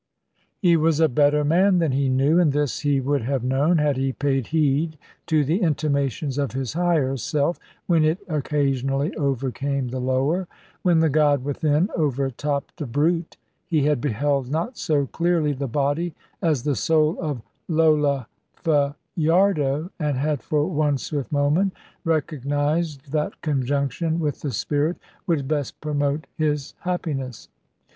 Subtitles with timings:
[0.57, 3.97] He was a better man than he knew, and this he would have known, had
[3.97, 9.99] he paid heed to the intimations of his higher self, when it occasionally overcame the
[9.99, 10.47] lower.
[10.81, 13.37] When the god within overtopped the brute,
[13.67, 20.17] he had beheld not so clearly the body as the soul of Lola Fajardo, and
[20.17, 21.73] had, for one swift moment,
[22.03, 24.97] recognised that conjunction with the spirit
[25.27, 27.49] would best promote his happiness.